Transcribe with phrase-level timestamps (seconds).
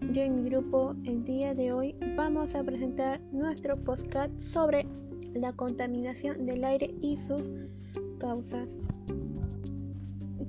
[0.00, 4.84] y mi grupo el día de hoy vamos a presentar nuestro podcast sobre
[5.32, 7.46] la contaminación del aire y sus
[8.18, 8.68] causas.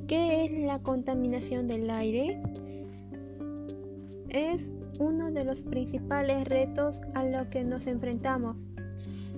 [0.07, 2.41] ¿Qué es la contaminación del aire?
[4.29, 4.67] Es
[4.99, 8.57] uno de los principales retos a los que nos enfrentamos.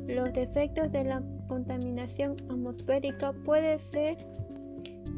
[0.08, 4.18] Los defectos de la contaminación atmosférica pueden ser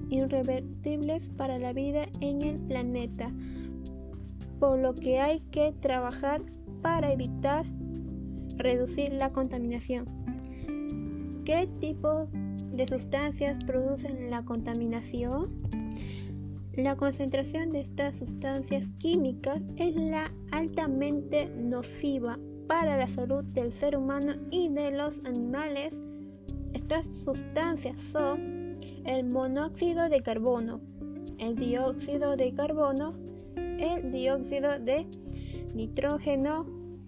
[0.09, 3.31] irrevertibles para la vida en el planeta,
[4.61, 6.43] por lo que hay que trabajar
[6.83, 7.65] para evitar
[8.57, 10.05] reducir la contaminación.
[11.45, 12.27] ¿Qué tipo
[12.71, 15.49] de sustancias producen la contaminación?
[16.75, 23.97] La concentración de estas sustancias químicas es la altamente nociva para la salud del ser
[23.97, 25.97] humano y de los animales.
[26.75, 30.81] Estas sustancias son el monóxido de carbono,
[31.39, 33.30] el dióxido de carbono,
[33.81, 35.07] el dióxido de
[35.73, 36.65] nitrógeno,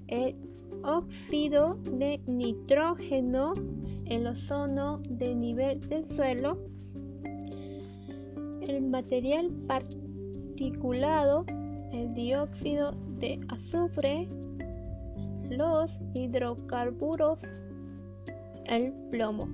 [0.08, 0.36] el
[0.84, 3.54] óxido de nitrógeno,
[4.06, 6.58] el ozono de nivel del suelo,
[8.68, 11.46] el material particulado,
[11.92, 14.28] el dióxido de azufre,
[15.50, 17.42] los hidrocarburos,
[18.66, 19.48] el plomo.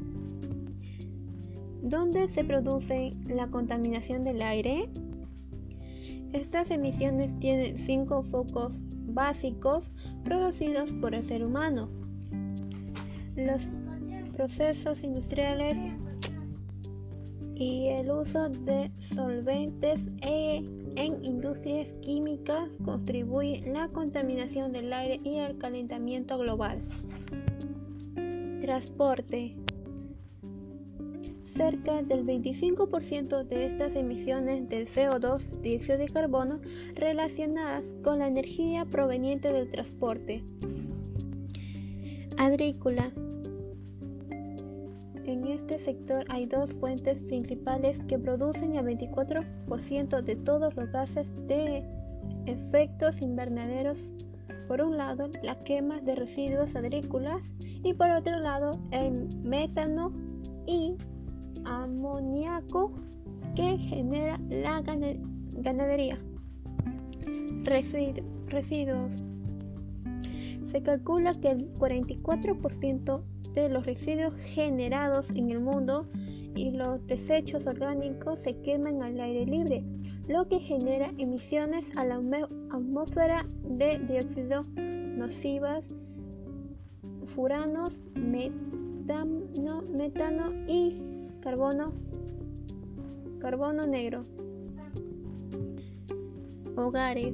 [1.81, 4.89] ¿Dónde se produce la contaminación del aire?
[6.33, 8.75] Estas emisiones tienen cinco focos
[9.07, 9.89] básicos
[10.23, 11.89] producidos por el ser humano.
[13.35, 13.67] Los
[14.35, 15.75] procesos industriales
[17.55, 20.63] y el uso de solventes e,
[20.95, 26.81] en industrias químicas contribuyen la contaminación del aire y al calentamiento global.
[28.61, 29.55] Transporte
[31.59, 36.61] cerca del 25% de estas emisiones de CO2, dióxido de carbono,
[36.95, 40.41] relacionadas con la energía proveniente del transporte.
[42.37, 43.11] Agrícola.
[45.25, 51.27] En este sector hay dos fuentes principales que producen el 24% de todos los gases
[51.45, 51.83] de
[52.45, 53.97] efectos invernaderos.
[54.69, 57.41] Por un lado, la quema de residuos agrícolas
[57.83, 60.13] y por otro lado, el metano
[60.65, 60.95] y
[61.65, 62.93] amoníaco
[63.55, 66.17] que genera la ganadería.
[67.63, 69.13] Residuos.
[70.63, 73.23] Se calcula que el 44%
[73.53, 76.07] de los residuos generados en el mundo
[76.55, 79.83] y los desechos orgánicos se queman al aire libre,
[80.27, 85.85] lo que genera emisiones a la atmósfera de dióxido nocivas,
[87.35, 90.78] furanos, metano, metano y
[91.49, 91.93] carbono,
[93.39, 94.21] carbono negro.
[96.77, 97.33] Hogares.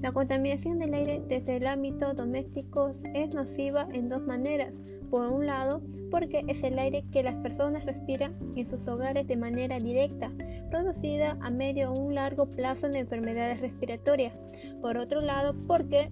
[0.00, 4.74] La contaminación del aire desde el ámbito doméstico es nociva en dos maneras.
[5.10, 5.80] Por un lado,
[6.10, 10.32] porque es el aire que las personas respiran en sus hogares de manera directa,
[10.68, 14.34] producida a medio o un largo plazo de enfermedades respiratorias.
[14.80, 16.10] Por otro lado, porque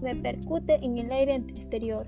[0.00, 2.06] repercute en el aire exterior.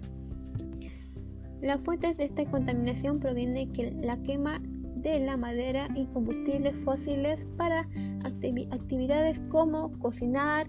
[1.62, 4.60] Las fuentes de esta contaminación provienen de la quema
[4.96, 7.88] de la madera y combustibles fósiles para
[8.70, 10.66] actividades como cocinar,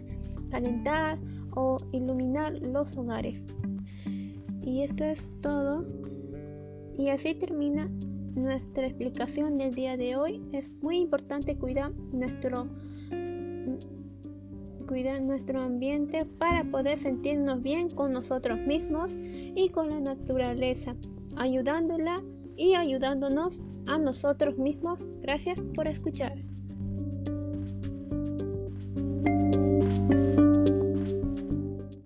[0.51, 1.17] calentar
[1.55, 3.41] o iluminar los hogares.
[4.61, 5.83] Y esto es todo.
[6.95, 7.89] Y así termina
[8.35, 10.43] nuestra explicación del día de hoy.
[10.51, 12.67] Es muy importante cuidar nuestro
[14.85, 19.11] cuidar nuestro ambiente para poder sentirnos bien con nosotros mismos
[19.55, 20.95] y con la naturaleza,
[21.35, 22.15] ayudándola
[22.55, 24.99] y ayudándonos a nosotros mismos.
[25.21, 26.52] Gracias por escuchar.